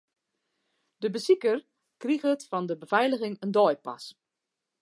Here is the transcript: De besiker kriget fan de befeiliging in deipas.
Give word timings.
De 1.03 1.07
besiker 1.17 1.57
kriget 2.05 2.47
fan 2.53 2.65
de 2.71 2.75
befeiliging 2.85 3.35
in 3.47 3.53
deipas. 3.63 4.05